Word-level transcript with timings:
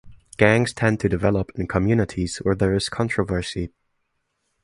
Gangs 0.37 0.73
tend 0.73 0.99
to 1.01 1.09
develop 1.09 1.51
in 1.53 1.67
communities 1.67 2.37
where 2.37 2.55
there 2.55 2.73
is 2.73 2.89
controversy. 2.89 3.71